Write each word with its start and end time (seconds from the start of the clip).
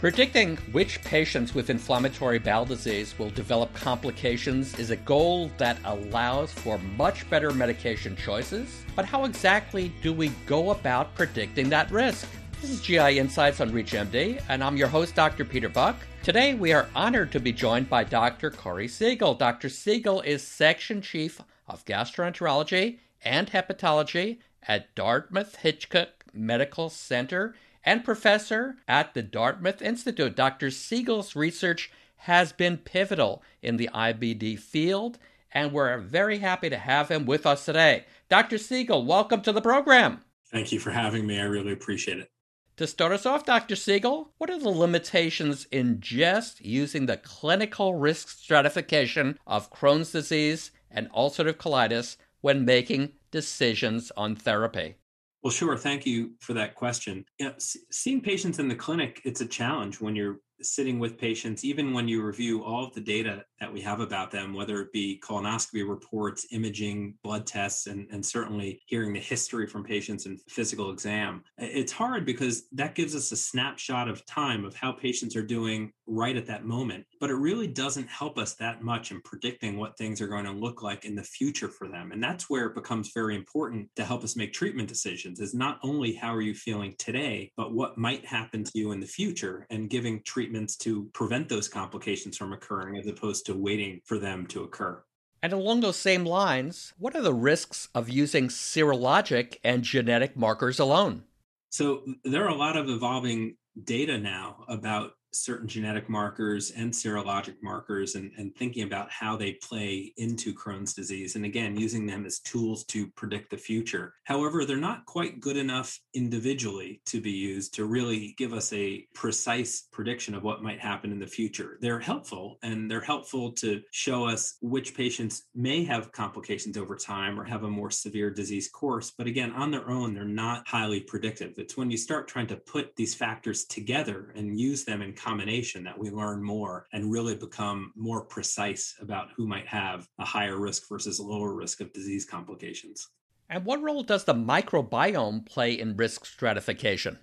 Predicting 0.00 0.56
which 0.72 1.02
patients 1.02 1.54
with 1.54 1.68
inflammatory 1.68 2.38
bowel 2.38 2.64
disease 2.64 3.14
will 3.18 3.28
develop 3.28 3.70
complications 3.74 4.78
is 4.78 4.90
a 4.90 4.96
goal 4.96 5.50
that 5.58 5.76
allows 5.84 6.50
for 6.50 6.78
much 6.96 7.28
better 7.28 7.50
medication 7.50 8.16
choices. 8.16 8.82
But 8.96 9.04
how 9.04 9.26
exactly 9.26 9.92
do 10.00 10.14
we 10.14 10.28
go 10.46 10.70
about 10.70 11.14
predicting 11.14 11.68
that 11.68 11.90
risk? 11.90 12.26
This 12.62 12.70
is 12.70 12.80
GI 12.80 13.18
Insights 13.18 13.60
on 13.60 13.72
ReachMD, 13.72 14.42
and 14.48 14.64
I'm 14.64 14.78
your 14.78 14.88
host, 14.88 15.14
Dr. 15.14 15.44
Peter 15.44 15.68
Buck. 15.68 15.96
Today, 16.22 16.54
we 16.54 16.72
are 16.72 16.88
honored 16.94 17.30
to 17.32 17.38
be 17.38 17.52
joined 17.52 17.90
by 17.90 18.02
Dr. 18.02 18.50
Corey 18.50 18.88
Siegel. 18.88 19.34
Dr. 19.34 19.68
Siegel 19.68 20.22
is 20.22 20.42
Section 20.42 21.02
Chief 21.02 21.42
of 21.68 21.84
Gastroenterology 21.84 23.00
and 23.22 23.50
Hepatology 23.50 24.38
at 24.66 24.94
Dartmouth 24.94 25.56
Hitchcock 25.56 26.24
Medical 26.32 26.88
Center 26.88 27.54
and 27.84 28.04
professor 28.04 28.76
at 28.86 29.14
the 29.14 29.22
Dartmouth 29.22 29.82
Institute. 29.82 30.36
Dr. 30.36 30.70
Siegel's 30.70 31.34
research 31.34 31.90
has 32.16 32.52
been 32.52 32.76
pivotal 32.76 33.42
in 33.62 33.76
the 33.76 33.88
IBD 33.94 34.58
field, 34.58 35.18
and 35.52 35.72
we're 35.72 35.98
very 35.98 36.38
happy 36.38 36.68
to 36.68 36.78
have 36.78 37.10
him 37.10 37.24
with 37.24 37.46
us 37.46 37.64
today. 37.64 38.04
Dr. 38.28 38.58
Siegel, 38.58 39.04
welcome 39.04 39.40
to 39.42 39.52
the 39.52 39.62
program. 39.62 40.20
Thank 40.50 40.72
you 40.72 40.80
for 40.80 40.90
having 40.90 41.26
me. 41.26 41.38
I 41.38 41.44
really 41.44 41.72
appreciate 41.72 42.18
it. 42.18 42.30
To 42.76 42.86
start 42.86 43.12
us 43.12 43.26
off, 43.26 43.44
Dr. 43.44 43.76
Siegel, 43.76 44.32
what 44.38 44.48
are 44.48 44.58
the 44.58 44.70
limitations 44.70 45.66
in 45.70 46.00
just 46.00 46.64
using 46.64 47.06
the 47.06 47.18
clinical 47.18 47.94
risk 47.94 48.28
stratification 48.28 49.38
of 49.46 49.70
Crohn's 49.70 50.12
disease 50.12 50.70
and 50.90 51.10
ulcerative 51.12 51.56
colitis 51.56 52.16
when 52.40 52.64
making 52.64 53.12
decisions 53.30 54.10
on 54.16 54.34
therapy? 54.34 54.96
Well, 55.42 55.50
sure. 55.50 55.76
Thank 55.76 56.04
you 56.04 56.32
for 56.40 56.52
that 56.54 56.74
question. 56.74 57.24
Yeah, 57.38 57.52
seeing 57.58 58.20
patients 58.20 58.58
in 58.58 58.68
the 58.68 58.74
clinic, 58.74 59.22
it's 59.24 59.40
a 59.40 59.46
challenge 59.46 60.00
when 60.00 60.14
you're 60.14 60.40
sitting 60.60 60.98
with 60.98 61.16
patients, 61.16 61.64
even 61.64 61.94
when 61.94 62.08
you 62.08 62.22
review 62.22 62.62
all 62.62 62.84
of 62.84 62.92
the 62.94 63.00
data 63.00 63.44
that 63.60 63.72
we 63.72 63.80
have 63.82 64.00
about 64.00 64.30
them, 64.30 64.54
whether 64.54 64.80
it 64.80 64.92
be 64.92 65.20
colonoscopy 65.22 65.88
reports, 65.88 66.46
imaging, 66.50 67.14
blood 67.22 67.46
tests, 67.46 67.86
and, 67.86 68.06
and 68.10 68.24
certainly 68.24 68.80
hearing 68.86 69.12
the 69.12 69.20
history 69.20 69.66
from 69.66 69.84
patients 69.84 70.26
and 70.26 70.40
physical 70.48 70.90
exam, 70.90 71.42
it's 71.58 71.92
hard 71.92 72.24
because 72.24 72.64
that 72.72 72.94
gives 72.94 73.14
us 73.14 73.32
a 73.32 73.36
snapshot 73.36 74.08
of 74.08 74.24
time 74.26 74.64
of 74.64 74.74
how 74.74 74.92
patients 74.92 75.36
are 75.36 75.42
doing 75.42 75.92
right 76.06 76.36
at 76.36 76.46
that 76.46 76.64
moment. 76.64 77.04
But 77.20 77.30
it 77.30 77.34
really 77.34 77.68
doesn't 77.68 78.08
help 78.08 78.38
us 78.38 78.54
that 78.54 78.82
much 78.82 79.10
in 79.10 79.20
predicting 79.22 79.78
what 79.78 79.96
things 79.96 80.20
are 80.20 80.26
going 80.26 80.46
to 80.46 80.52
look 80.52 80.82
like 80.82 81.04
in 81.04 81.14
the 81.14 81.22
future 81.22 81.68
for 81.68 81.86
them. 81.86 82.12
And 82.12 82.22
that's 82.22 82.50
where 82.50 82.66
it 82.66 82.74
becomes 82.74 83.12
very 83.14 83.36
important 83.36 83.88
to 83.96 84.04
help 84.04 84.24
us 84.24 84.36
make 84.36 84.52
treatment 84.52 84.88
decisions 84.88 85.38
is 85.40 85.54
not 85.54 85.78
only 85.82 86.14
how 86.14 86.34
are 86.34 86.40
you 86.40 86.54
feeling 86.54 86.94
today, 86.98 87.52
but 87.56 87.72
what 87.72 87.98
might 87.98 88.24
happen 88.24 88.64
to 88.64 88.72
you 88.74 88.92
in 88.92 89.00
the 89.00 89.06
future 89.06 89.66
and 89.70 89.90
giving 89.90 90.22
treatments 90.24 90.76
to 90.78 91.08
prevent 91.12 91.48
those 91.48 91.68
complications 91.68 92.36
from 92.36 92.52
occurring 92.52 92.96
as 92.98 93.06
opposed 93.06 93.46
to 93.46 93.49
waiting 93.54 94.00
for 94.04 94.18
them 94.18 94.46
to 94.46 94.62
occur. 94.62 95.02
And 95.42 95.52
along 95.52 95.80
those 95.80 95.96
same 95.96 96.24
lines, 96.24 96.92
what 96.98 97.16
are 97.16 97.22
the 97.22 97.34
risks 97.34 97.88
of 97.94 98.08
using 98.08 98.48
serologic 98.48 99.56
and 99.64 99.82
genetic 99.82 100.36
markers 100.36 100.78
alone? 100.78 101.24
So, 101.70 102.02
there 102.24 102.44
are 102.44 102.50
a 102.50 102.54
lot 102.54 102.76
of 102.76 102.88
evolving 102.88 103.56
data 103.84 104.18
now 104.18 104.64
about 104.68 105.12
certain 105.32 105.68
genetic 105.68 106.08
markers 106.08 106.70
and 106.72 106.92
serologic 106.92 107.56
markers 107.62 108.14
and, 108.14 108.30
and 108.36 108.54
thinking 108.56 108.84
about 108.84 109.10
how 109.10 109.36
they 109.36 109.52
play 109.52 110.12
into 110.16 110.54
Crohn's 110.54 110.94
disease. 110.94 111.36
And 111.36 111.44
again, 111.44 111.76
using 111.76 112.06
them 112.06 112.26
as 112.26 112.40
tools 112.40 112.84
to 112.86 113.08
predict 113.08 113.50
the 113.50 113.56
future. 113.56 114.14
However, 114.24 114.64
they're 114.64 114.76
not 114.76 115.06
quite 115.06 115.40
good 115.40 115.56
enough 115.56 115.98
individually 116.14 117.00
to 117.06 117.20
be 117.20 117.30
used 117.30 117.74
to 117.74 117.84
really 117.84 118.34
give 118.38 118.52
us 118.52 118.72
a 118.72 119.06
precise 119.14 119.88
prediction 119.92 120.34
of 120.34 120.42
what 120.42 120.62
might 120.62 120.80
happen 120.80 121.12
in 121.12 121.18
the 121.18 121.26
future. 121.26 121.78
They're 121.80 122.00
helpful 122.00 122.58
and 122.62 122.90
they're 122.90 123.00
helpful 123.00 123.52
to 123.52 123.82
show 123.90 124.26
us 124.26 124.56
which 124.60 124.94
patients 124.94 125.44
may 125.54 125.84
have 125.84 126.12
complications 126.12 126.76
over 126.76 126.96
time 126.96 127.38
or 127.38 127.44
have 127.44 127.64
a 127.64 127.70
more 127.70 127.90
severe 127.90 128.30
disease 128.30 128.68
course. 128.68 129.10
But 129.10 129.26
again, 129.26 129.52
on 129.52 129.70
their 129.70 129.88
own, 129.88 130.14
they're 130.14 130.24
not 130.24 130.66
highly 130.66 131.00
predictive. 131.00 131.54
It's 131.58 131.76
when 131.76 131.90
you 131.90 131.96
start 131.96 132.28
trying 132.28 132.46
to 132.48 132.56
put 132.56 132.96
these 132.96 133.14
factors 133.14 133.64
together 133.64 134.32
and 134.36 134.58
use 134.58 134.84
them 134.84 135.02
in 135.02 135.12
combination 135.20 135.84
that 135.84 135.98
we 135.98 136.10
learn 136.10 136.42
more 136.42 136.86
and 136.92 137.12
really 137.12 137.34
become 137.34 137.92
more 137.96 138.24
precise 138.24 138.94
about 139.00 139.28
who 139.36 139.46
might 139.46 139.66
have 139.66 140.08
a 140.18 140.24
higher 140.24 140.58
risk 140.58 140.88
versus 140.88 141.18
a 141.18 141.22
lower 141.22 141.54
risk 141.54 141.80
of 141.80 141.92
disease 141.92 142.24
complications. 142.24 143.08
And 143.48 143.64
what 143.64 143.82
role 143.82 144.02
does 144.02 144.24
the 144.24 144.34
microbiome 144.34 145.44
play 145.44 145.72
in 145.72 145.96
risk 145.96 146.24
stratification? 146.24 147.18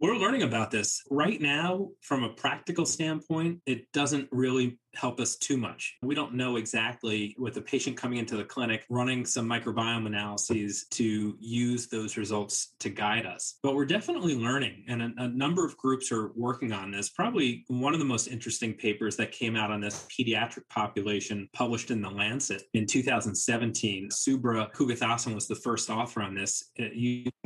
We're 0.00 0.16
learning 0.16 0.42
about 0.42 0.70
this 0.70 1.02
right 1.10 1.40
now 1.40 1.88
from 2.02 2.22
a 2.22 2.34
practical 2.34 2.84
standpoint. 2.84 3.60
It 3.64 3.90
doesn't 3.92 4.28
really 4.30 4.78
help 4.96 5.20
us 5.20 5.36
too 5.36 5.56
much. 5.56 5.96
We 6.02 6.14
don't 6.14 6.34
know 6.34 6.56
exactly 6.56 7.34
with 7.38 7.56
a 7.56 7.60
patient 7.60 7.96
coming 7.96 8.18
into 8.18 8.36
the 8.36 8.44
clinic 8.44 8.84
running 8.88 9.24
some 9.26 9.48
microbiome 9.48 10.06
analyses 10.06 10.86
to 10.90 11.36
use 11.38 11.88
those 11.88 12.16
results 12.16 12.74
to 12.80 12.88
guide 12.88 13.26
us. 13.26 13.58
But 13.62 13.74
we're 13.74 13.84
definitely 13.84 14.34
learning, 14.34 14.84
and 14.88 15.02
a, 15.02 15.12
a, 15.18 15.28
number 15.28 15.66
of 15.66 15.76
groups 15.76 16.10
are 16.10 16.32
working 16.34 16.72
on 16.72 16.90
this. 16.90 17.10
Probably 17.10 17.64
one 17.68 17.92
of 17.92 17.98
the 17.98 18.06
most 18.06 18.26
interesting 18.28 18.72
papers 18.74 19.16
that 19.16 19.32
came 19.32 19.54
out 19.54 19.70
on 19.70 19.80
this 19.80 20.06
pediatric 20.08 20.68
population 20.70 21.48
published 21.52 21.90
in 21.90 22.00
The 22.00 22.10
Lancet 22.10 22.62
in 22.74 22.86
2017. 22.86 24.08
Subra 24.10 24.72
Kugathasan 24.72 25.34
was 25.34 25.46
the 25.46 25.54
first 25.54 25.90
author 25.90 26.22
on 26.22 26.34
this, 26.34 26.70
uh, 26.80 26.84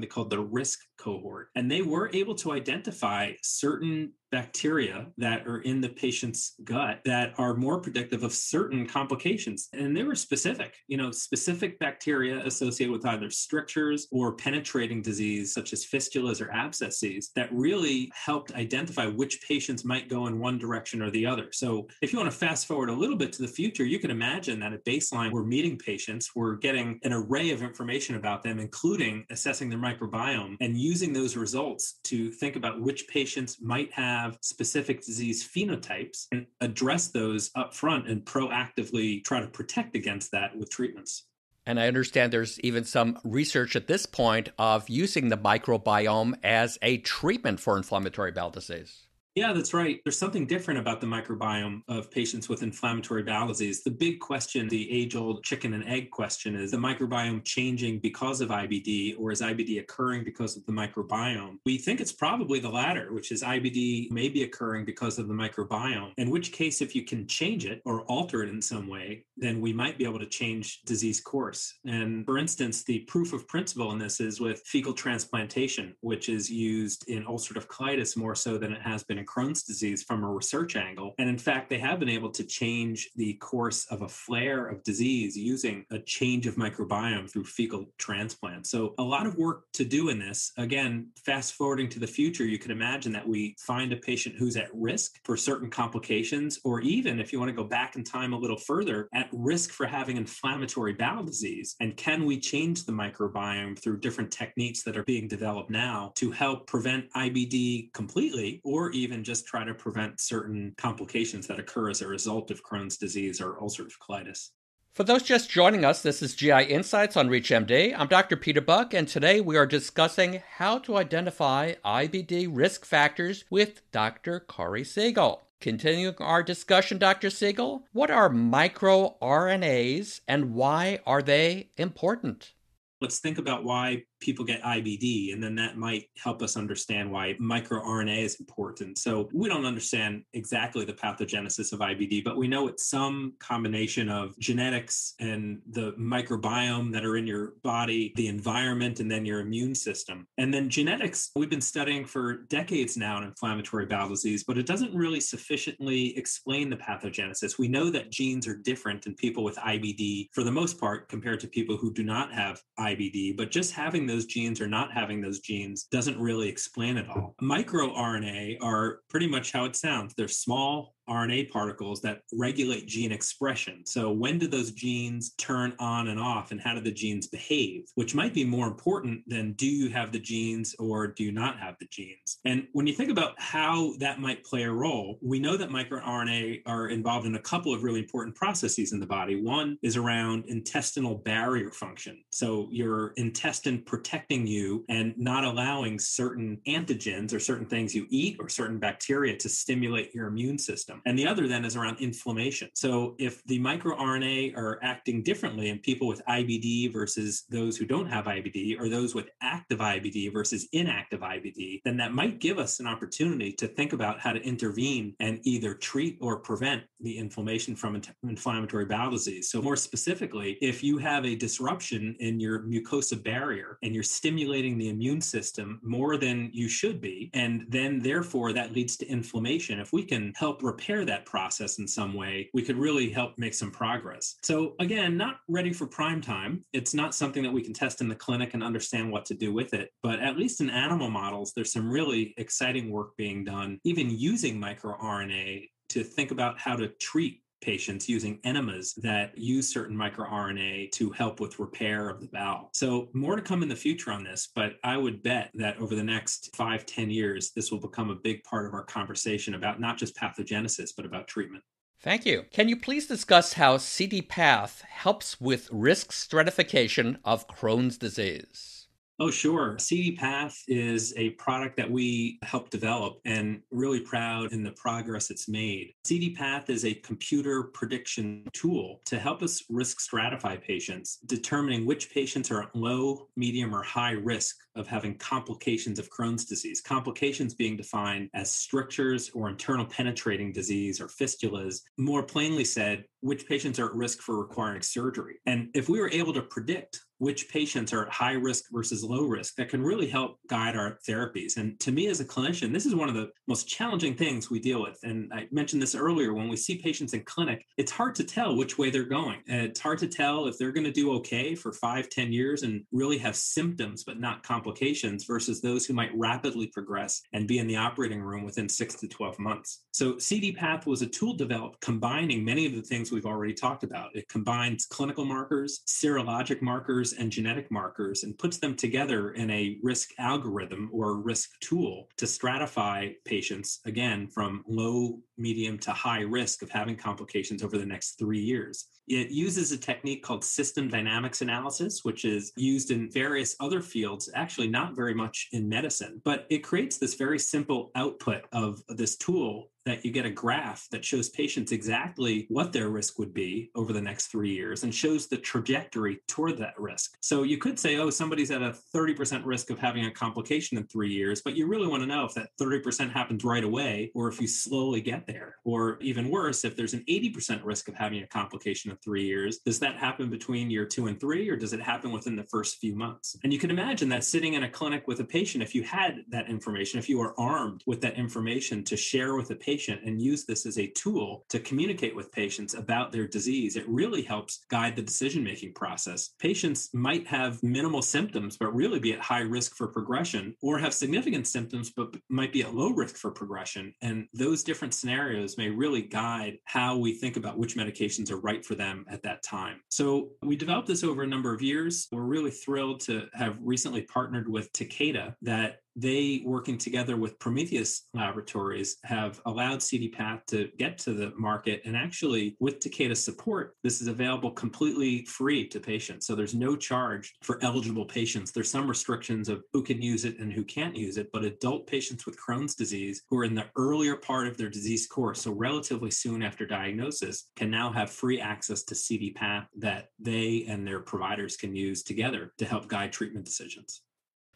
called 0.08 0.30
the 0.30 0.40
risk 0.40 0.80
cohort. 0.98 1.48
And 1.56 1.70
they 1.70 1.82
were 1.82 2.10
able 2.12 2.34
to 2.36 2.52
identify 2.52 3.32
certain 3.42 4.12
bacteria 4.30 5.06
that 5.18 5.46
are 5.46 5.60
in 5.60 5.80
the 5.80 5.88
patient's 5.88 6.54
gut 6.64 7.00
that 7.04 7.34
are 7.38 7.54
more 7.54 7.80
predictive 7.80 8.22
of 8.22 8.32
certain 8.32 8.86
complications. 8.86 9.68
And 9.72 9.96
they 9.96 10.02
were 10.02 10.14
specific, 10.14 10.74
you 10.88 10.96
know, 10.96 11.10
specific 11.10 11.78
bacteria 11.78 12.44
associated 12.44 12.92
with 12.92 13.06
either 13.06 13.30
strictures 13.30 14.06
or 14.10 14.34
penetrating 14.34 15.02
disease, 15.02 15.52
such 15.52 15.72
as 15.72 15.84
fistulas 15.84 16.40
or 16.40 16.50
abscesses, 16.52 17.30
that 17.36 17.52
really 17.52 18.10
helped 18.14 18.52
identify 18.52 19.06
which 19.06 19.42
patients 19.42 19.84
might 19.84 20.08
go 20.08 20.26
in 20.26 20.38
one 20.38 20.58
direction 20.58 21.02
or 21.02 21.10
the 21.10 21.26
other. 21.26 21.48
So 21.52 21.88
if 22.02 22.12
you 22.12 22.18
want 22.18 22.30
to 22.30 22.36
fast 22.36 22.66
forward 22.66 22.90
a 22.90 22.94
little 22.94 23.16
bit 23.16 23.32
to 23.34 23.42
the 23.42 23.48
future, 23.48 23.84
you 23.84 23.98
can 23.98 24.10
imagine 24.10 24.60
that 24.60 24.72
at 24.72 24.84
baseline, 24.84 25.32
we're 25.32 25.44
meeting 25.44 25.76
patients, 25.76 26.30
we're 26.34 26.56
getting 26.56 27.00
an 27.02 27.12
array 27.12 27.50
of 27.50 27.62
information 27.62 28.16
about 28.16 28.42
them, 28.42 28.58
including 28.58 29.24
assessing 29.30 29.68
their 29.68 29.78
microbiome 29.78 30.56
and 30.60 30.76
using 30.76 31.12
those 31.12 31.36
results 31.36 31.98
to 32.04 32.30
think 32.30 32.56
about 32.56 32.80
which 32.80 33.08
patients 33.08 33.58
might 33.60 33.92
have 33.92 34.19
have 34.20 34.38
specific 34.42 35.04
disease 35.04 35.46
phenotypes 35.46 36.26
and 36.32 36.46
address 36.60 37.08
those 37.08 37.50
up 37.54 37.74
front 37.74 38.08
and 38.08 38.24
proactively 38.24 39.24
try 39.24 39.40
to 39.40 39.46
protect 39.46 39.96
against 39.96 40.30
that 40.32 40.56
with 40.56 40.70
treatments. 40.70 41.24
And 41.66 41.78
I 41.78 41.88
understand 41.88 42.32
there's 42.32 42.58
even 42.60 42.84
some 42.84 43.18
research 43.22 43.76
at 43.76 43.86
this 43.86 44.06
point 44.06 44.48
of 44.58 44.88
using 44.88 45.28
the 45.28 45.36
microbiome 45.36 46.34
as 46.42 46.78
a 46.82 46.98
treatment 46.98 47.60
for 47.60 47.76
inflammatory 47.76 48.32
bowel 48.32 48.50
disease. 48.50 49.06
Yeah, 49.40 49.54
that's 49.54 49.72
right. 49.72 50.02
There's 50.04 50.18
something 50.18 50.46
different 50.46 50.80
about 50.80 51.00
the 51.00 51.06
microbiome 51.06 51.80
of 51.88 52.10
patients 52.10 52.50
with 52.50 52.62
inflammatory 52.62 53.22
bowel 53.22 53.48
disease. 53.48 53.82
The 53.82 53.90
big 53.90 54.20
question, 54.20 54.68
the 54.68 54.92
age 54.92 55.16
old 55.16 55.42
chicken 55.44 55.72
and 55.72 55.82
egg 55.88 56.10
question, 56.10 56.54
is 56.54 56.72
the 56.72 56.76
microbiome 56.76 57.42
changing 57.42 58.00
because 58.00 58.42
of 58.42 58.50
IBD 58.50 59.18
or 59.18 59.32
is 59.32 59.40
IBD 59.40 59.80
occurring 59.80 60.24
because 60.24 60.58
of 60.58 60.66
the 60.66 60.72
microbiome? 60.72 61.56
We 61.64 61.78
think 61.78 62.02
it's 62.02 62.12
probably 62.12 62.60
the 62.60 62.68
latter, 62.68 63.14
which 63.14 63.32
is 63.32 63.42
IBD 63.42 64.10
may 64.10 64.28
be 64.28 64.42
occurring 64.42 64.84
because 64.84 65.18
of 65.18 65.26
the 65.26 65.32
microbiome, 65.32 66.12
in 66.18 66.28
which 66.28 66.52
case, 66.52 66.82
if 66.82 66.94
you 66.94 67.06
can 67.06 67.26
change 67.26 67.64
it 67.64 67.80
or 67.86 68.02
alter 68.02 68.42
it 68.42 68.50
in 68.50 68.60
some 68.60 68.88
way, 68.88 69.24
then 69.38 69.62
we 69.62 69.72
might 69.72 69.96
be 69.96 70.04
able 70.04 70.18
to 70.18 70.26
change 70.26 70.82
disease 70.82 71.18
course. 71.18 71.78
And 71.86 72.26
for 72.26 72.36
instance, 72.36 72.84
the 72.84 72.98
proof 73.08 73.32
of 73.32 73.48
principle 73.48 73.92
in 73.92 73.98
this 73.98 74.20
is 74.20 74.38
with 74.38 74.60
fecal 74.66 74.92
transplantation, 74.92 75.96
which 76.02 76.28
is 76.28 76.50
used 76.50 77.08
in 77.08 77.24
ulcerative 77.24 77.68
colitis 77.68 78.18
more 78.18 78.34
so 78.34 78.58
than 78.58 78.72
it 78.72 78.82
has 78.82 79.02
been 79.02 79.16
in 79.16 79.29
Crohn's 79.30 79.62
disease 79.62 80.02
from 80.02 80.24
a 80.24 80.30
research 80.30 80.76
angle. 80.76 81.14
And 81.18 81.28
in 81.28 81.38
fact, 81.38 81.70
they 81.70 81.78
have 81.78 82.00
been 82.00 82.08
able 82.08 82.30
to 82.30 82.44
change 82.44 83.10
the 83.16 83.34
course 83.34 83.86
of 83.86 84.02
a 84.02 84.08
flare 84.08 84.66
of 84.66 84.82
disease 84.82 85.36
using 85.36 85.84
a 85.90 85.98
change 85.98 86.46
of 86.46 86.56
microbiome 86.56 87.30
through 87.30 87.44
fecal 87.44 87.86
transplant. 87.98 88.66
So, 88.66 88.94
a 88.98 89.02
lot 89.02 89.26
of 89.26 89.36
work 89.36 89.64
to 89.74 89.84
do 89.84 90.08
in 90.08 90.18
this. 90.18 90.52
Again, 90.56 91.08
fast 91.24 91.54
forwarding 91.54 91.88
to 91.90 92.00
the 92.00 92.06
future, 92.06 92.44
you 92.44 92.58
can 92.58 92.70
imagine 92.70 93.12
that 93.12 93.26
we 93.26 93.56
find 93.58 93.92
a 93.92 93.96
patient 93.96 94.36
who's 94.36 94.56
at 94.56 94.68
risk 94.74 95.20
for 95.24 95.36
certain 95.36 95.70
complications, 95.70 96.58
or 96.64 96.80
even 96.80 97.20
if 97.20 97.32
you 97.32 97.38
want 97.38 97.50
to 97.50 97.56
go 97.56 97.64
back 97.64 97.96
in 97.96 98.04
time 98.04 98.32
a 98.32 98.38
little 98.38 98.56
further, 98.56 99.08
at 99.14 99.28
risk 99.32 99.70
for 99.70 99.86
having 99.86 100.16
inflammatory 100.16 100.92
bowel 100.92 101.22
disease. 101.22 101.76
And 101.80 101.96
can 101.96 102.24
we 102.24 102.38
change 102.38 102.84
the 102.84 102.92
microbiome 102.92 103.78
through 103.78 104.00
different 104.00 104.30
techniques 104.30 104.82
that 104.82 104.96
are 104.96 105.04
being 105.04 105.28
developed 105.28 105.70
now 105.70 106.12
to 106.16 106.30
help 106.30 106.66
prevent 106.66 107.12
IBD 107.12 107.92
completely 107.92 108.60
or 108.64 108.90
even 108.90 109.09
even 109.10 109.24
just 109.24 109.44
try 109.44 109.64
to 109.64 109.74
prevent 109.74 110.20
certain 110.20 110.72
complications 110.76 111.48
that 111.48 111.58
occur 111.58 111.90
as 111.90 112.00
a 112.00 112.06
result 112.06 112.52
of 112.52 112.62
Crohn's 112.62 112.96
disease 112.96 113.40
or 113.40 113.56
ulcerative 113.56 113.98
colitis. 114.00 114.50
For 114.92 115.02
those 115.02 115.24
just 115.24 115.50
joining 115.50 115.84
us, 115.84 116.00
this 116.00 116.22
is 116.22 116.36
GI 116.36 116.64
Insights 116.64 117.16
on 117.16 117.28
ReachMD. 117.28 117.92
I'm 117.96 118.06
Dr. 118.06 118.36
Peter 118.36 118.60
Buck, 118.60 118.94
and 118.94 119.08
today 119.08 119.40
we 119.40 119.56
are 119.56 119.66
discussing 119.66 120.42
how 120.58 120.78
to 120.78 120.96
identify 120.96 121.74
IBD 121.84 122.48
risk 122.52 122.84
factors 122.84 123.44
with 123.50 123.82
Dr. 123.90 124.38
Corey 124.38 124.84
Siegel. 124.84 125.42
Continuing 125.60 126.14
our 126.20 126.44
discussion, 126.44 126.98
Dr. 126.98 127.30
Siegel, 127.30 127.82
what 127.92 128.12
are 128.12 128.30
microRNAs 128.30 130.20
and 130.28 130.54
why 130.54 131.00
are 131.04 131.22
they 131.22 131.70
important? 131.76 132.52
Let's 133.00 133.18
think 133.18 133.38
about 133.38 133.64
why 133.64 134.04
people 134.20 134.44
get 134.44 134.62
IBD, 134.62 135.32
and 135.32 135.42
then 135.42 135.54
that 135.56 135.76
might 135.76 136.08
help 136.16 136.42
us 136.42 136.56
understand 136.56 137.10
why 137.10 137.34
microRNA 137.40 138.18
is 138.18 138.36
important. 138.36 138.98
So 138.98 139.28
we 139.32 139.48
don't 139.48 139.64
understand 139.64 140.22
exactly 140.32 140.84
the 140.84 140.92
pathogenesis 140.92 141.72
of 141.72 141.80
IBD, 141.80 142.24
but 142.24 142.36
we 142.36 142.48
know 142.48 142.68
it's 142.68 142.88
some 142.88 143.34
combination 143.38 144.08
of 144.08 144.38
genetics 144.38 145.14
and 145.20 145.60
the 145.70 145.92
microbiome 145.92 146.92
that 146.92 147.04
are 147.04 147.16
in 147.16 147.26
your 147.26 147.54
body, 147.62 148.12
the 148.16 148.28
environment, 148.28 149.00
and 149.00 149.10
then 149.10 149.24
your 149.24 149.40
immune 149.40 149.74
system. 149.74 150.26
And 150.38 150.52
then 150.52 150.68
genetics, 150.68 151.30
we've 151.34 151.50
been 151.50 151.60
studying 151.60 152.04
for 152.04 152.42
decades 152.48 152.96
now 152.96 153.18
in 153.18 153.24
inflammatory 153.24 153.86
bowel 153.86 154.08
disease, 154.08 154.44
but 154.44 154.58
it 154.58 154.66
doesn't 154.66 154.94
really 154.94 155.20
sufficiently 155.20 156.16
explain 156.16 156.70
the 156.70 156.76
pathogenesis. 156.76 157.58
We 157.58 157.68
know 157.68 157.90
that 157.90 158.10
genes 158.10 158.46
are 158.46 158.56
different 158.56 159.06
in 159.06 159.14
people 159.14 159.44
with 159.44 159.56
IBD 159.56 160.28
for 160.32 160.44
the 160.44 160.52
most 160.52 160.78
part 160.78 161.08
compared 161.08 161.40
to 161.40 161.48
people 161.48 161.76
who 161.76 161.92
do 161.92 162.02
not 162.02 162.32
have 162.32 162.62
IBD, 162.78 163.36
but 163.36 163.50
just 163.50 163.72
having 163.72 164.06
those 164.10 164.26
genes 164.26 164.60
or 164.60 164.66
not 164.66 164.92
having 164.92 165.20
those 165.20 165.40
genes 165.40 165.84
doesn't 165.84 166.18
really 166.18 166.48
explain 166.48 166.96
it 166.96 167.08
all. 167.08 167.34
MicroRNA 167.40 168.58
are 168.60 169.00
pretty 169.08 169.26
much 169.26 169.52
how 169.52 169.64
it 169.64 169.76
sounds. 169.76 170.14
They're 170.14 170.28
small 170.28 170.94
RNA 171.08 171.50
particles 171.50 172.00
that 172.02 172.22
regulate 172.32 172.86
gene 172.86 173.12
expression. 173.12 173.84
So, 173.84 174.10
when 174.10 174.38
do 174.38 174.46
those 174.46 174.72
genes 174.72 175.30
turn 175.34 175.74
on 175.78 176.08
and 176.08 176.20
off, 176.20 176.50
and 176.50 176.60
how 176.60 176.74
do 176.74 176.80
the 176.80 176.92
genes 176.92 177.26
behave? 177.26 177.84
Which 177.94 178.14
might 178.14 178.34
be 178.34 178.44
more 178.44 178.66
important 178.66 179.22
than 179.26 179.52
do 179.52 179.66
you 179.66 179.90
have 179.90 180.12
the 180.12 180.18
genes 180.18 180.74
or 180.78 181.08
do 181.08 181.24
you 181.24 181.32
not 181.32 181.58
have 181.58 181.76
the 181.80 181.86
genes? 181.90 182.38
And 182.44 182.66
when 182.72 182.86
you 182.86 182.94
think 182.94 183.10
about 183.10 183.34
how 183.38 183.94
that 183.98 184.20
might 184.20 184.44
play 184.44 184.62
a 184.62 184.70
role, 184.70 185.18
we 185.22 185.40
know 185.40 185.56
that 185.56 185.70
microRNA 185.70 186.62
are 186.66 186.88
involved 186.88 187.26
in 187.26 187.34
a 187.34 187.40
couple 187.40 187.74
of 187.74 187.82
really 187.82 188.00
important 188.00 188.36
processes 188.36 188.92
in 188.92 189.00
the 189.00 189.06
body. 189.06 189.42
One 189.42 189.78
is 189.82 189.96
around 189.96 190.44
intestinal 190.46 191.16
barrier 191.16 191.70
function. 191.70 192.22
So, 192.30 192.68
your 192.70 193.12
intestine 193.16 193.82
protecting 193.82 194.46
you 194.46 194.84
and 194.88 195.14
not 195.16 195.44
allowing 195.44 195.98
certain 195.98 196.60
antigens 196.66 197.34
or 197.34 197.40
certain 197.40 197.66
things 197.66 197.94
you 197.94 198.06
eat 198.10 198.36
or 198.38 198.48
certain 198.48 198.78
bacteria 198.78 199.36
to 199.36 199.48
stimulate 199.48 200.14
your 200.14 200.26
immune 200.26 200.58
system. 200.58 200.99
And 201.06 201.18
the 201.18 201.26
other 201.26 201.48
then 201.48 201.64
is 201.64 201.76
around 201.76 201.98
inflammation. 202.00 202.70
So 202.74 203.14
if 203.18 203.42
the 203.44 203.58
microRNA 203.60 204.56
are 204.56 204.78
acting 204.82 205.22
differently 205.22 205.68
in 205.68 205.78
people 205.78 206.06
with 206.06 206.22
IBD 206.26 206.92
versus 206.92 207.44
those 207.50 207.76
who 207.76 207.86
don't 207.86 208.06
have 208.06 208.26
IBD, 208.26 208.80
or 208.80 208.88
those 208.88 209.14
with 209.14 209.30
active 209.42 209.78
IBD 209.78 210.32
versus 210.32 210.68
inactive 210.72 211.20
IBD, 211.20 211.82
then 211.84 211.96
that 211.96 212.12
might 212.12 212.40
give 212.40 212.58
us 212.58 212.80
an 212.80 212.86
opportunity 212.86 213.52
to 213.52 213.68
think 213.68 213.92
about 213.92 214.20
how 214.20 214.32
to 214.32 214.42
intervene 214.42 215.14
and 215.20 215.40
either 215.42 215.74
treat 215.74 216.18
or 216.20 216.38
prevent 216.38 216.82
the 217.00 217.16
inflammation 217.16 217.74
from 217.74 218.00
inflammatory 218.22 218.84
bowel 218.84 219.10
disease. 219.10 219.50
So 219.50 219.62
more 219.62 219.76
specifically, 219.76 220.58
if 220.60 220.82
you 220.82 220.98
have 220.98 221.24
a 221.24 221.36
disruption 221.36 222.16
in 222.20 222.40
your 222.40 222.60
mucosa 222.62 223.22
barrier 223.22 223.78
and 223.82 223.94
you're 223.94 224.02
stimulating 224.02 224.76
the 224.78 224.88
immune 224.88 225.20
system 225.20 225.80
more 225.82 226.16
than 226.16 226.50
you 226.52 226.68
should 226.68 227.00
be, 227.00 227.30
and 227.34 227.64
then 227.68 227.98
therefore 227.98 228.52
that 228.52 228.72
leads 228.72 228.96
to 228.98 229.06
inflammation, 229.06 229.80
if 229.80 229.92
we 229.92 230.04
can 230.04 230.32
help 230.36 230.62
repair 230.62 230.79
repair 230.80 231.04
that 231.04 231.26
process 231.26 231.78
in 231.78 231.86
some 231.86 232.14
way, 232.14 232.48
we 232.54 232.62
could 232.62 232.78
really 232.78 233.10
help 233.10 233.34
make 233.36 233.52
some 233.52 233.70
progress. 233.70 234.36
So, 234.42 234.74
again, 234.80 235.14
not 235.16 235.40
ready 235.46 235.74
for 235.74 235.86
prime 235.86 236.22
time. 236.22 236.62
It's 236.72 236.94
not 236.94 237.14
something 237.14 237.42
that 237.42 237.52
we 237.52 237.62
can 237.62 237.74
test 237.74 238.00
in 238.00 238.08
the 238.08 238.14
clinic 238.14 238.54
and 238.54 238.62
understand 238.62 239.12
what 239.12 239.26
to 239.26 239.34
do 239.34 239.52
with 239.52 239.74
it. 239.74 239.90
But 240.02 240.20
at 240.20 240.38
least 240.38 240.62
in 240.62 240.70
animal 240.70 241.10
models, 241.10 241.52
there's 241.54 241.72
some 241.72 241.90
really 241.90 242.32
exciting 242.38 242.90
work 242.90 243.14
being 243.18 243.44
done, 243.44 243.78
even 243.84 244.10
using 244.10 244.58
microRNA 244.58 245.68
to 245.90 246.02
think 246.02 246.30
about 246.30 246.58
how 246.58 246.76
to 246.76 246.88
treat 246.88 247.42
patients 247.60 248.08
using 248.08 248.40
enemas 248.44 248.94
that 248.94 249.36
use 249.36 249.72
certain 249.72 249.96
microRNA 249.96 250.90
to 250.92 251.10
help 251.10 251.40
with 251.40 251.58
repair 251.58 252.08
of 252.08 252.20
the 252.20 252.28
bowel. 252.28 252.70
So 252.74 253.08
more 253.12 253.36
to 253.36 253.42
come 253.42 253.62
in 253.62 253.68
the 253.68 253.76
future 253.76 254.12
on 254.12 254.24
this, 254.24 254.48
but 254.54 254.74
I 254.84 254.96
would 254.96 255.22
bet 255.22 255.50
that 255.54 255.78
over 255.78 255.94
the 255.94 256.02
next 256.02 256.54
five, 256.56 256.86
ten 256.86 257.10
years, 257.10 257.52
this 257.54 257.70
will 257.70 257.80
become 257.80 258.10
a 258.10 258.14
big 258.14 258.42
part 258.44 258.66
of 258.66 258.74
our 258.74 258.84
conversation 258.84 259.54
about 259.54 259.80
not 259.80 259.98
just 259.98 260.16
pathogenesis, 260.16 260.90
but 260.96 261.06
about 261.06 261.28
treatment. 261.28 261.62
Thank 262.02 262.24
you. 262.24 262.46
Can 262.50 262.68
you 262.68 262.76
please 262.76 263.06
discuss 263.06 263.52
how 263.52 263.76
CD-Path 263.76 264.80
helps 264.88 265.38
with 265.38 265.68
risk 265.70 266.12
stratification 266.12 267.18
of 267.26 267.46
Crohn's 267.46 267.98
disease? 267.98 268.79
Oh, 269.22 269.30
sure. 269.30 269.78
CD-Path 269.78 270.64
is 270.66 271.12
a 271.14 271.30
product 271.30 271.76
that 271.76 271.90
we 271.90 272.38
helped 272.42 272.70
develop 272.70 273.20
and 273.26 273.60
really 273.70 274.00
proud 274.00 274.50
in 274.50 274.62
the 274.62 274.72
progress 274.72 275.30
it's 275.30 275.46
made. 275.46 275.92
CD-Path 276.06 276.70
is 276.70 276.86
a 276.86 276.94
computer 276.94 277.64
prediction 277.64 278.46
tool 278.54 279.02
to 279.04 279.18
help 279.18 279.42
us 279.42 279.62
risk 279.68 279.98
stratify 280.00 280.58
patients, 280.58 281.18
determining 281.26 281.84
which 281.84 282.10
patients 282.10 282.50
are 282.50 282.62
at 282.62 282.74
low, 282.74 283.28
medium, 283.36 283.74
or 283.74 283.82
high 283.82 284.12
risk 284.12 284.56
of 284.74 284.86
having 284.86 285.18
complications 285.18 285.98
of 285.98 286.08
Crohn's 286.08 286.46
disease. 286.46 286.80
Complications 286.80 287.52
being 287.52 287.76
defined 287.76 288.30
as 288.32 288.50
strictures 288.50 289.30
or 289.34 289.50
internal 289.50 289.84
penetrating 289.84 290.50
disease 290.50 290.98
or 290.98 291.08
fistulas. 291.08 291.80
More 291.98 292.22
plainly 292.22 292.64
said, 292.64 293.04
which 293.20 293.46
patients 293.46 293.78
are 293.78 293.90
at 293.90 293.94
risk 293.94 294.22
for 294.22 294.38
requiring 294.38 294.80
surgery. 294.80 295.40
And 295.44 295.68
if 295.74 295.90
we 295.90 296.00
were 296.00 296.08
able 296.08 296.32
to 296.32 296.40
predict 296.40 297.00
which 297.20 297.50
patients 297.50 297.92
are 297.92 298.06
at 298.06 298.12
high 298.12 298.32
risk 298.32 298.64
versus 298.72 299.04
low 299.04 299.26
risk 299.26 299.54
that 299.56 299.68
can 299.68 299.82
really 299.82 300.08
help 300.08 300.38
guide 300.48 300.74
our 300.74 300.98
therapies. 301.06 301.58
And 301.58 301.78
to 301.80 301.92
me, 301.92 302.08
as 302.08 302.20
a 302.20 302.24
clinician, 302.24 302.72
this 302.72 302.86
is 302.86 302.94
one 302.94 303.10
of 303.10 303.14
the 303.14 303.30
most 303.46 303.68
challenging 303.68 304.14
things 304.14 304.50
we 304.50 304.58
deal 304.58 304.80
with. 304.80 304.98
And 305.02 305.30
I 305.32 305.46
mentioned 305.52 305.82
this 305.82 305.94
earlier 305.94 306.32
when 306.32 306.48
we 306.48 306.56
see 306.56 306.78
patients 306.78 307.12
in 307.12 307.22
clinic, 307.24 307.66
it's 307.76 307.92
hard 307.92 308.14
to 308.16 308.24
tell 308.24 308.56
which 308.56 308.78
way 308.78 308.88
they're 308.88 309.04
going. 309.04 309.40
It's 309.46 309.80
hard 309.80 309.98
to 309.98 310.08
tell 310.08 310.46
if 310.46 310.56
they're 310.56 310.72
going 310.72 310.86
to 310.86 310.92
do 310.92 311.12
okay 311.16 311.54
for 311.54 311.72
five, 311.72 312.08
ten 312.08 312.32
years 312.32 312.62
and 312.62 312.84
really 312.90 313.18
have 313.18 313.36
symptoms 313.36 314.02
but 314.02 314.18
not 314.18 314.42
complications 314.42 315.24
versus 315.24 315.60
those 315.60 315.84
who 315.84 315.92
might 315.92 316.10
rapidly 316.16 316.68
progress 316.68 317.20
and 317.34 317.46
be 317.46 317.58
in 317.58 317.66
the 317.66 317.76
operating 317.76 318.22
room 318.22 318.44
within 318.44 318.68
six 318.68 318.94
to 318.94 319.08
12 319.08 319.38
months. 319.38 319.84
So 319.92 320.16
CD-Path 320.16 320.86
was 320.86 321.02
a 321.02 321.06
tool 321.06 321.34
developed 321.34 321.82
combining 321.82 322.44
many 322.44 322.64
of 322.64 322.74
the 322.74 322.82
things 322.82 323.12
we've 323.12 323.26
already 323.26 323.52
talked 323.52 323.84
about. 323.84 324.14
It 324.14 324.28
combines 324.28 324.86
clinical 324.86 325.26
markers, 325.26 325.82
serologic 325.86 326.62
markers, 326.62 327.09
markers 327.10 327.22
and 327.22 327.32
genetic 327.32 327.70
markers 327.70 328.24
and 328.24 328.38
puts 328.38 328.58
them 328.58 328.74
together 328.74 329.32
in 329.32 329.50
a 329.50 329.78
risk 329.82 330.10
algorithm 330.18 330.88
or 330.92 331.16
risk 331.16 331.50
tool 331.60 332.08
to 332.16 332.26
stratify 332.26 333.14
patients, 333.24 333.80
again, 333.84 334.28
from 334.28 334.64
low, 334.68 335.20
medium 335.36 335.78
to 335.78 335.90
high 335.92 336.20
risk 336.20 336.62
of 336.62 336.70
having 336.70 336.96
complications 336.96 337.62
over 337.62 337.78
the 337.78 337.86
next 337.86 338.18
three 338.18 338.40
years. 338.40 338.88
It 339.08 339.30
uses 339.30 339.72
a 339.72 339.78
technique 339.78 340.22
called 340.22 340.44
system 340.44 340.88
dynamics 340.88 341.42
analysis, 341.42 342.04
which 342.04 342.24
is 342.24 342.52
used 342.56 342.90
in 342.90 343.10
various 343.10 343.56
other 343.58 343.80
fields, 343.80 344.30
actually, 344.34 344.68
not 344.68 344.94
very 344.94 345.14
much 345.14 345.48
in 345.52 345.68
medicine, 345.68 346.20
but 346.24 346.46
it 346.50 346.62
creates 346.62 346.98
this 346.98 347.14
very 347.14 347.38
simple 347.38 347.90
output 347.96 348.42
of 348.52 348.82
this 348.88 349.16
tool 349.16 349.70
that 349.86 350.04
you 350.04 350.10
get 350.10 350.26
a 350.26 350.30
graph 350.30 350.86
that 350.90 351.04
shows 351.04 351.28
patients 351.28 351.72
exactly 351.72 352.46
what 352.48 352.72
their 352.72 352.88
risk 352.88 353.18
would 353.18 353.32
be 353.32 353.70
over 353.74 353.92
the 353.92 354.00
next 354.00 354.26
three 354.26 354.50
years 354.50 354.82
and 354.82 354.94
shows 354.94 355.26
the 355.26 355.36
trajectory 355.36 356.20
toward 356.28 356.58
that 356.58 356.78
risk. 356.78 357.16
So 357.20 357.42
you 357.42 357.58
could 357.58 357.78
say, 357.78 357.96
oh, 357.96 358.10
somebody's 358.10 358.50
at 358.50 358.62
a 358.62 358.76
30% 358.94 359.44
risk 359.44 359.70
of 359.70 359.78
having 359.78 360.06
a 360.06 360.10
complication 360.10 360.76
in 360.76 360.86
three 360.86 361.12
years, 361.12 361.42
but 361.42 361.56
you 361.56 361.66
really 361.66 361.88
want 361.88 362.02
to 362.02 362.06
know 362.06 362.24
if 362.24 362.34
that 362.34 362.50
30% 362.60 363.10
happens 363.10 363.44
right 363.44 363.64
away 363.64 364.10
or 364.14 364.28
if 364.28 364.40
you 364.40 364.46
slowly 364.46 365.00
get 365.00 365.26
there. 365.26 365.56
Or 365.64 365.98
even 366.00 366.30
worse, 366.30 366.64
if 366.64 366.76
there's 366.76 366.94
an 366.94 367.04
80% 367.08 367.64
risk 367.64 367.88
of 367.88 367.94
having 367.94 368.22
a 368.22 368.26
complication 368.26 368.90
in 368.90 368.96
three 368.98 369.24
years, 369.24 369.58
does 369.58 369.78
that 369.80 369.96
happen 369.96 370.30
between 370.30 370.70
year 370.70 370.84
two 370.84 371.06
and 371.06 371.18
three, 371.18 371.48
or 371.48 371.56
does 371.56 371.72
it 371.72 371.80
happen 371.80 372.12
within 372.12 372.36
the 372.36 372.44
first 372.44 372.78
few 372.78 372.94
months? 372.94 373.36
And 373.42 373.52
you 373.52 373.58
can 373.58 373.70
imagine 373.70 374.08
that 374.10 374.24
sitting 374.24 374.54
in 374.54 374.64
a 374.64 374.68
clinic 374.68 375.06
with 375.06 375.20
a 375.20 375.24
patient, 375.24 375.62
if 375.62 375.74
you 375.74 375.82
had 375.82 376.24
that 376.28 376.48
information, 376.48 376.98
if 376.98 377.08
you 377.08 377.18
were 377.18 377.38
armed 377.38 377.82
with 377.86 378.00
that 378.02 378.14
information 378.14 378.84
to 378.84 378.96
share 378.96 379.34
with 379.34 379.50
a 379.50 379.54
patient, 379.54 379.69
patient 379.70 380.00
and 380.04 380.20
use 380.20 380.44
this 380.44 380.66
as 380.66 380.78
a 380.78 380.88
tool 380.88 381.44
to 381.48 381.60
communicate 381.60 382.16
with 382.16 382.32
patients 382.32 382.74
about 382.74 383.12
their 383.12 383.28
disease, 383.28 383.76
it 383.76 383.88
really 383.88 384.22
helps 384.22 384.64
guide 384.68 384.96
the 384.96 385.02
decision 385.02 385.44
making 385.44 385.72
process. 385.74 386.30
Patients 386.40 386.90
might 386.92 387.24
have 387.28 387.62
minimal 387.62 388.02
symptoms, 388.02 388.56
but 388.56 388.74
really 388.74 388.98
be 388.98 389.12
at 389.12 389.20
high 389.20 389.46
risk 389.56 389.76
for 389.76 389.86
progression, 389.86 390.56
or 390.60 390.76
have 390.76 390.92
significant 390.92 391.46
symptoms, 391.46 391.92
but 391.96 392.16
might 392.28 392.52
be 392.52 392.62
at 392.62 392.74
low 392.74 392.90
risk 392.90 393.16
for 393.16 393.30
progression. 393.30 393.94
And 394.02 394.26
those 394.34 394.64
different 394.64 394.92
scenarios 394.92 395.56
may 395.56 395.68
really 395.68 396.02
guide 396.02 396.58
how 396.64 396.96
we 396.96 397.14
think 397.14 397.36
about 397.36 397.56
which 397.56 397.76
medications 397.76 398.28
are 398.32 398.40
right 398.40 398.64
for 398.64 398.74
them 398.74 399.04
at 399.08 399.22
that 399.22 399.44
time. 399.44 399.80
So 399.88 400.30
we 400.42 400.56
developed 400.56 400.88
this 400.88 401.04
over 401.04 401.22
a 401.22 401.28
number 401.28 401.54
of 401.54 401.62
years. 401.62 402.08
We're 402.10 402.22
really 402.22 402.50
thrilled 402.50 402.98
to 403.02 403.28
have 403.34 403.56
recently 403.62 404.02
partnered 404.02 404.48
with 404.48 404.72
Takeda 404.72 405.36
that 405.42 405.76
they 406.00 406.42
working 406.44 406.78
together 406.78 407.16
with 407.16 407.38
Prometheus 407.38 408.08
Laboratories 408.14 408.96
have 409.04 409.40
allowed 409.46 409.80
CDPath 409.80 410.46
to 410.46 410.70
get 410.78 410.98
to 410.98 411.12
the 411.12 411.32
market. 411.36 411.82
And 411.84 411.96
actually, 411.96 412.56
with 412.58 412.80
Takeda 412.80 413.16
support, 413.16 413.76
this 413.82 414.00
is 414.00 414.08
available 414.08 414.50
completely 414.50 415.24
free 415.26 415.68
to 415.68 415.78
patients. 415.80 416.26
So 416.26 416.34
there's 416.34 416.54
no 416.54 416.74
charge 416.76 417.34
for 417.42 417.62
eligible 417.62 418.06
patients. 418.06 418.50
There's 418.50 418.70
some 418.70 418.88
restrictions 418.88 419.48
of 419.48 419.62
who 419.72 419.82
can 419.82 420.00
use 420.00 420.24
it 420.24 420.38
and 420.38 420.52
who 420.52 420.64
can't 420.64 420.96
use 420.96 421.18
it, 421.18 421.28
but 421.32 421.44
adult 421.44 421.86
patients 421.86 422.24
with 422.24 422.38
Crohn's 422.38 422.74
disease 422.74 423.22
who 423.28 423.38
are 423.38 423.44
in 423.44 423.54
the 423.54 423.66
earlier 423.76 424.16
part 424.16 424.46
of 424.46 424.56
their 424.56 424.70
disease 424.70 425.06
course, 425.06 425.42
so 425.42 425.52
relatively 425.52 426.10
soon 426.10 426.42
after 426.42 426.66
diagnosis, 426.66 427.50
can 427.56 427.70
now 427.70 427.92
have 427.92 428.10
free 428.10 428.40
access 428.40 428.82
to 428.84 428.94
CDPath 428.94 429.66
that 429.76 430.08
they 430.18 430.64
and 430.68 430.86
their 430.86 431.00
providers 431.00 431.56
can 431.56 431.74
use 431.74 432.02
together 432.02 432.52
to 432.58 432.64
help 432.64 432.88
guide 432.88 433.12
treatment 433.12 433.44
decisions. 433.44 434.02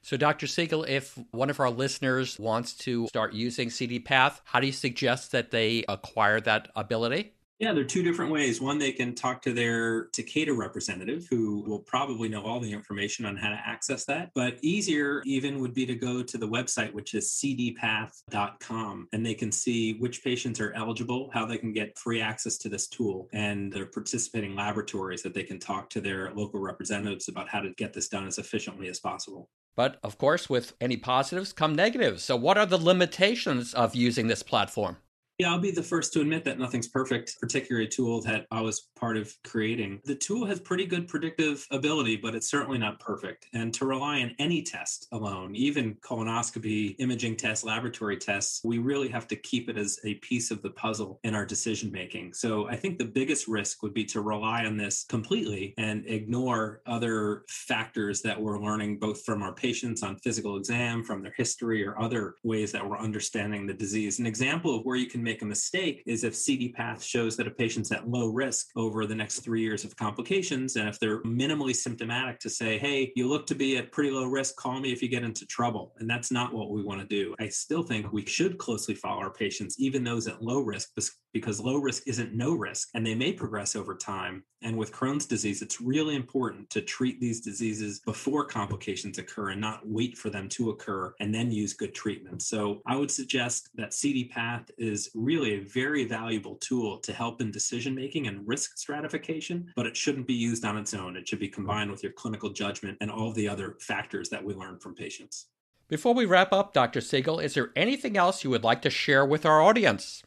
So, 0.04 0.18
Dr. 0.18 0.46
Siegel, 0.46 0.84
if 0.84 1.18
one 1.30 1.48
of 1.48 1.60
our 1.60 1.70
listeners 1.70 2.38
wants 2.38 2.74
to 2.74 3.06
start 3.08 3.32
using 3.32 3.70
CDPath, 3.70 4.40
how 4.44 4.60
do 4.60 4.66
you 4.66 4.72
suggest 4.72 5.32
that 5.32 5.50
they 5.50 5.82
acquire 5.88 6.42
that 6.42 6.68
ability? 6.76 7.32
Yeah, 7.58 7.72
there 7.72 7.84
are 7.84 7.86
two 7.86 8.02
different 8.02 8.30
ways. 8.30 8.60
One, 8.60 8.76
they 8.76 8.92
can 8.92 9.14
talk 9.14 9.40
to 9.42 9.54
their 9.54 10.08
Takeda 10.08 10.54
representative, 10.54 11.26
who 11.30 11.60
will 11.60 11.78
probably 11.78 12.28
know 12.28 12.42
all 12.42 12.60
the 12.60 12.70
information 12.70 13.24
on 13.24 13.34
how 13.34 13.48
to 13.48 13.58
access 13.64 14.04
that. 14.04 14.32
But 14.34 14.58
easier, 14.60 15.22
even, 15.24 15.60
would 15.60 15.72
be 15.72 15.86
to 15.86 15.94
go 15.94 16.22
to 16.22 16.36
the 16.36 16.48
website, 16.48 16.92
which 16.92 17.14
is 17.14 17.30
cdpath.com, 17.42 19.08
and 19.10 19.24
they 19.24 19.34
can 19.34 19.50
see 19.50 19.94
which 19.94 20.22
patients 20.22 20.60
are 20.60 20.74
eligible, 20.74 21.30
how 21.32 21.46
they 21.46 21.56
can 21.56 21.72
get 21.72 21.98
free 21.98 22.20
access 22.20 22.58
to 22.58 22.68
this 22.68 22.88
tool, 22.88 23.30
and 23.32 23.72
their 23.72 23.86
participating 23.86 24.54
laboratories 24.54 25.22
that 25.22 25.32
they 25.32 25.44
can 25.44 25.58
talk 25.58 25.88
to 25.88 26.02
their 26.02 26.30
local 26.34 26.60
representatives 26.60 27.28
about 27.28 27.48
how 27.48 27.60
to 27.60 27.70
get 27.78 27.94
this 27.94 28.08
done 28.08 28.26
as 28.26 28.36
efficiently 28.36 28.88
as 28.88 29.00
possible. 29.00 29.48
But 29.76 29.98
of 30.02 30.18
course, 30.18 30.48
with 30.48 30.74
any 30.80 30.96
positives 30.96 31.52
come 31.52 31.74
negatives. 31.74 32.22
So, 32.22 32.36
what 32.36 32.56
are 32.56 32.66
the 32.66 32.78
limitations 32.78 33.74
of 33.74 33.94
using 33.94 34.28
this 34.28 34.42
platform? 34.42 34.98
Yeah, 35.38 35.50
I'll 35.50 35.58
be 35.58 35.72
the 35.72 35.82
first 35.82 36.12
to 36.12 36.20
admit 36.20 36.44
that 36.44 36.60
nothing's 36.60 36.86
perfect, 36.86 37.40
particularly 37.40 37.88
a 37.88 37.90
tool 37.90 38.20
that 38.20 38.46
I 38.52 38.60
was 38.60 38.86
part 38.94 39.16
of 39.16 39.34
creating. 39.42 40.00
The 40.04 40.14
tool 40.14 40.46
has 40.46 40.60
pretty 40.60 40.86
good 40.86 41.08
predictive 41.08 41.66
ability, 41.72 42.16
but 42.18 42.36
it's 42.36 42.48
certainly 42.48 42.78
not 42.78 43.00
perfect. 43.00 43.48
And 43.52 43.74
to 43.74 43.84
rely 43.84 44.20
on 44.20 44.36
any 44.38 44.62
test 44.62 45.08
alone, 45.10 45.56
even 45.56 45.96
colonoscopy, 45.96 46.94
imaging 47.00 47.34
tests, 47.34 47.64
laboratory 47.64 48.16
tests, 48.16 48.60
we 48.62 48.78
really 48.78 49.08
have 49.08 49.26
to 49.26 49.34
keep 49.34 49.68
it 49.68 49.76
as 49.76 49.98
a 50.04 50.14
piece 50.16 50.52
of 50.52 50.62
the 50.62 50.70
puzzle 50.70 51.18
in 51.24 51.34
our 51.34 51.44
decision 51.44 51.90
making. 51.90 52.32
So 52.32 52.68
I 52.68 52.76
think 52.76 52.98
the 52.98 53.04
biggest 53.04 53.48
risk 53.48 53.82
would 53.82 53.92
be 53.92 54.04
to 54.04 54.20
rely 54.20 54.64
on 54.64 54.76
this 54.76 55.04
completely 55.08 55.74
and 55.78 56.06
ignore 56.06 56.80
other 56.86 57.42
factors 57.48 58.22
that 58.22 58.40
we're 58.40 58.60
learning 58.60 59.00
both 59.00 59.24
from 59.24 59.42
our 59.42 59.52
patients 59.52 60.04
on 60.04 60.14
physical 60.18 60.56
exam, 60.58 61.02
from 61.02 61.24
their 61.24 61.34
history, 61.36 61.84
or 61.84 62.00
other 62.00 62.36
ways 62.44 62.70
that 62.70 62.88
we're 62.88 63.00
understanding 63.00 63.66
the 63.66 63.74
disease. 63.74 64.20
An 64.20 64.26
example 64.26 64.78
of 64.78 64.84
where 64.84 64.94
you 64.94 65.08
can 65.08 65.23
make 65.24 65.42
a 65.42 65.46
mistake 65.46 66.02
is 66.06 66.22
if 66.22 66.34
CDPath 66.34 67.02
shows 67.02 67.36
that 67.36 67.48
a 67.48 67.50
patient's 67.50 67.90
at 67.90 68.08
low 68.08 68.28
risk 68.28 68.68
over 68.76 69.06
the 69.06 69.14
next 69.14 69.40
three 69.40 69.62
years 69.62 69.84
of 69.84 69.96
complications. 69.96 70.76
And 70.76 70.88
if 70.88 71.00
they're 71.00 71.22
minimally 71.22 71.74
symptomatic, 71.74 72.38
to 72.40 72.50
say, 72.50 72.78
hey, 72.78 73.12
you 73.16 73.28
look 73.28 73.46
to 73.46 73.54
be 73.54 73.76
at 73.76 73.90
pretty 73.90 74.10
low 74.10 74.26
risk, 74.26 74.56
call 74.56 74.80
me 74.80 74.92
if 74.92 75.02
you 75.02 75.08
get 75.08 75.22
into 75.22 75.46
trouble. 75.46 75.94
And 75.98 76.08
that's 76.08 76.30
not 76.30 76.52
what 76.52 76.70
we 76.70 76.82
want 76.82 77.00
to 77.00 77.06
do. 77.06 77.34
I 77.40 77.48
still 77.48 77.82
think 77.82 78.12
we 78.12 78.26
should 78.26 78.58
closely 78.58 78.94
follow 78.94 79.20
our 79.20 79.32
patients, 79.32 79.76
even 79.78 80.04
those 80.04 80.28
at 80.28 80.42
low 80.42 80.60
risk, 80.60 80.90
because 81.32 81.60
low 81.60 81.78
risk 81.78 82.04
isn't 82.06 82.34
no 82.34 82.54
risk 82.54 82.88
and 82.94 83.04
they 83.04 83.14
may 83.14 83.32
progress 83.32 83.74
over 83.74 83.96
time. 83.96 84.44
And 84.62 84.78
with 84.78 84.92
Crohn's 84.92 85.26
disease, 85.26 85.60
it's 85.60 85.80
really 85.80 86.14
important 86.14 86.70
to 86.70 86.80
treat 86.80 87.20
these 87.20 87.40
diseases 87.40 88.00
before 88.00 88.46
complications 88.46 89.18
occur 89.18 89.50
and 89.50 89.60
not 89.60 89.80
wait 89.84 90.16
for 90.16 90.30
them 90.30 90.48
to 90.50 90.70
occur 90.70 91.12
and 91.20 91.34
then 91.34 91.50
use 91.50 91.74
good 91.74 91.94
treatment. 91.94 92.40
So 92.40 92.80
I 92.86 92.96
would 92.96 93.10
suggest 93.10 93.68
that 93.74 93.90
CDPath 93.90 94.70
is 94.78 95.10
really 95.14 95.54
a 95.54 95.60
very 95.60 96.04
valuable 96.04 96.56
tool 96.56 96.98
to 96.98 97.12
help 97.12 97.40
in 97.40 97.50
decision 97.50 97.94
making 97.94 98.26
and 98.26 98.46
risk 98.46 98.76
stratification, 98.76 99.72
but 99.76 99.86
it 99.86 99.96
shouldn't 99.96 100.26
be 100.26 100.34
used 100.34 100.64
on 100.64 100.76
its 100.76 100.92
own. 100.92 101.16
It 101.16 101.28
should 101.28 101.38
be 101.38 101.48
combined 101.48 101.90
with 101.90 102.02
your 102.02 102.12
clinical 102.12 102.50
judgment 102.50 102.98
and 103.00 103.10
all 103.10 103.32
the 103.32 103.48
other 103.48 103.76
factors 103.80 104.28
that 104.30 104.44
we 104.44 104.54
learn 104.54 104.78
from 104.78 104.94
patients. 104.94 105.46
Before 105.88 106.14
we 106.14 106.24
wrap 106.24 106.52
up, 106.52 106.72
Dr. 106.72 107.00
Siegel, 107.00 107.38
is 107.38 107.54
there 107.54 107.70
anything 107.76 108.16
else 108.16 108.42
you 108.42 108.50
would 108.50 108.64
like 108.64 108.82
to 108.82 108.90
share 108.90 109.24
with 109.24 109.44
our 109.44 109.62
audience? 109.62 110.22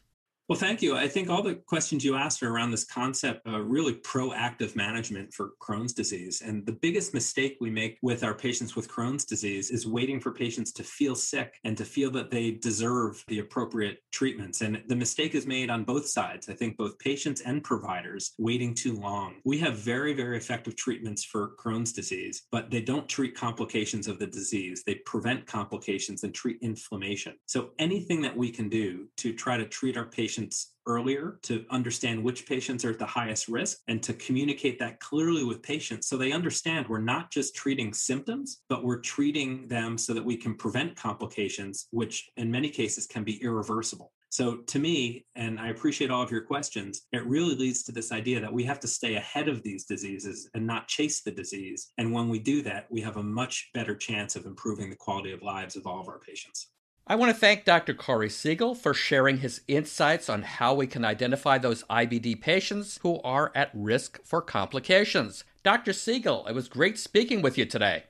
Well, 0.50 0.58
thank 0.58 0.82
you. 0.82 0.96
I 0.96 1.10
think 1.10 1.30
all 1.30 1.44
the 1.44 1.56
questions 1.56 2.06
you 2.06 2.16
asked 2.16 2.42
are 2.42 2.50
around 2.50 2.72
this 2.72 2.86
concept 2.86 3.46
of 3.46 3.70
really 3.70 3.96
proactive 3.96 4.78
management 4.78 5.34
for 5.34 5.52
Crohn's 5.62 5.92
disease. 5.92 6.42
And 6.42 6.66
the 6.66 6.72
biggest 6.72 7.14
mistake 7.14 7.58
we 7.60 7.70
make 7.70 7.98
with 8.02 8.24
our 8.24 8.34
patients 8.34 8.74
with 8.74 8.90
Crohn's 8.90 9.26
disease 9.26 9.72
is 9.72 9.86
waiting 9.86 10.22
for 10.22 10.32
patients 10.32 10.72
to 10.74 10.84
feel 10.84 11.16
sick 11.16 11.56
and 11.66 11.78
to 11.78 11.84
feel 11.84 12.10
that 12.12 12.32
they 12.32 12.52
deserve 12.52 13.22
the 13.28 13.40
appropriate 13.40 13.98
treatments. 14.14 14.62
And 14.62 14.82
the 14.88 14.96
mistake 14.96 15.36
is 15.36 15.46
made 15.46 15.70
on 15.70 15.84
both 15.84 16.08
sides. 16.08 16.48
I 16.48 16.54
think 16.54 16.78
both 16.78 16.98
patients 16.98 17.42
and 17.42 17.62
providers 17.62 18.34
waiting 18.38 18.74
too 18.74 18.98
long. 18.98 19.36
We 19.44 19.58
have 19.58 19.76
very, 19.76 20.14
very 20.14 20.38
effective 20.38 20.78
treatments 20.78 21.26
for 21.26 21.58
Crohn's 21.60 21.92
disease, 21.92 22.44
but 22.54 22.72
they 22.72 22.82
don't 22.82 23.10
treat 23.10 23.36
complications 23.36 24.08
of 24.08 24.18
the 24.18 24.28
disease. 24.28 24.82
They 24.88 24.96
prevent 24.96 25.46
complications 25.46 26.24
and 26.24 26.34
treat 26.34 26.60
inflammation. 26.62 27.36
So 27.48 27.72
anything 27.80 28.22
that 28.22 28.38
we 28.38 28.50
can 28.50 28.70
do 28.70 29.08
to 29.18 29.34
try 29.34 29.58
to 29.58 29.66
treat 29.66 29.98
our 29.98 30.06
patients 30.06 30.37
patients 30.38 30.74
earlier 30.86 31.40
to 31.42 31.66
understand 31.72 32.24
which 32.24 32.46
patients 32.46 32.86
are 32.86 32.92
at 32.92 33.00
the 33.00 33.06
highest 33.06 33.48
risk 33.48 33.80
and 33.88 34.02
to 34.04 34.14
communicate 34.14 34.78
that 34.80 35.00
clearly 35.00 35.44
with 35.44 35.64
patients 35.64 36.08
so 36.08 36.16
they 36.16 36.32
understand 36.32 36.88
we're 36.88 37.00
not 37.00 37.32
just 37.32 37.56
treating 37.56 37.94
symptoms, 37.94 38.62
but 38.70 38.84
we're 38.84 39.00
treating 39.00 39.68
them 39.68 39.98
so 39.98 40.14
that 40.14 40.24
we 40.24 40.38
can 40.38 40.56
prevent 40.56 40.96
complications, 40.96 41.88
which 41.92 42.30
in 42.38 42.52
many 42.52 42.70
cases 42.70 43.08
can 43.08 43.24
be 43.24 43.42
irreversible. 43.44 44.12
So, 44.30 44.58
to 44.58 44.80
me, 44.80 45.26
and 45.36 45.58
I 45.58 45.70
appreciate 45.70 46.12
all 46.12 46.22
of 46.22 46.32
your 46.32 46.42
questions, 46.42 47.08
it 47.14 47.26
really 47.26 47.56
leads 47.56 47.82
to 47.84 47.94
this 47.94 48.12
idea 48.12 48.42
that 48.42 48.54
we 48.54 48.66
have 48.66 48.80
to 48.82 48.88
stay 48.88 49.16
ahead 49.16 49.48
of 49.48 49.64
these 49.64 49.86
diseases 49.86 50.50
and 50.54 50.68
not 50.68 50.90
chase 50.90 51.22
the 51.22 51.32
disease. 51.32 51.94
And 51.98 52.12
when 52.12 52.28
we 52.28 52.38
do 52.38 52.62
that, 52.64 52.88
we 52.92 53.02
have 53.02 53.18
a 53.18 53.24
much 53.24 53.70
better 53.74 53.96
chance 53.96 54.36
of 54.36 54.46
improving 54.46 54.90
the 54.90 54.98
quality 54.98 55.32
of 55.32 55.42
lives 55.42 55.78
of 55.78 55.88
all 55.88 56.02
of 56.02 56.10
our 56.10 56.20
patients. 56.20 56.70
I 57.10 57.16
want 57.16 57.34
to 57.34 57.40
thank 57.40 57.64
Dr. 57.64 57.94
Corey 57.94 58.30
Siegel 58.30 58.76
for 58.76 58.94
sharing 58.94 59.38
his 59.38 59.62
insights 59.70 60.28
on 60.28 60.42
how 60.42 60.74
we 60.74 60.88
can 60.88 61.06
identify 61.06 61.58
those 61.58 61.86
IBD 61.86 62.42
patients 62.42 63.00
who 63.02 63.22
are 63.22 63.50
at 63.56 63.72
risk 63.74 64.20
for 64.26 64.42
complications. 64.42 65.46
Dr. 65.64 65.94
Siegel, 65.94 66.46
it 66.48 66.54
was 66.54 66.68
great 66.68 67.00
speaking 67.00 67.42
with 67.42 67.58
you 67.58 67.66
today. 67.66 68.04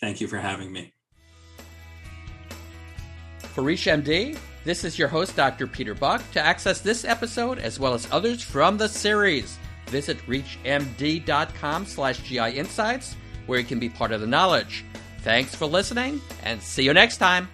Thank 0.00 0.22
you 0.22 0.28
for 0.28 0.38
having 0.38 0.72
me. 0.72 0.94
For 3.52 3.62
ReachMD, 3.62 4.38
this 4.64 4.82
is 4.82 4.98
your 4.98 5.08
host, 5.08 5.36
Dr. 5.36 5.66
Peter 5.66 5.94
Buck. 5.94 6.22
To 6.32 6.40
access 6.40 6.80
this 6.80 7.04
episode 7.04 7.58
as 7.58 7.78
well 7.78 7.92
as 7.92 8.08
others 8.10 8.42
from 8.42 8.78
the 8.78 8.88
series, 8.88 9.58
visit 9.88 10.16
reachmd.com 10.26 11.84
slash 11.84 12.20
GI 12.20 12.52
Insights, 12.52 13.14
where 13.44 13.58
you 13.58 13.66
can 13.66 13.78
be 13.78 13.90
part 13.90 14.12
of 14.12 14.22
the 14.22 14.26
knowledge. 14.26 14.86
Thanks 15.18 15.54
for 15.54 15.66
listening, 15.66 16.22
and 16.44 16.62
see 16.62 16.84
you 16.84 16.94
next 16.94 17.18
time. 17.18 17.48